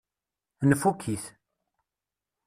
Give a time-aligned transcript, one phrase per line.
[0.69, 1.25] Nfukk-it.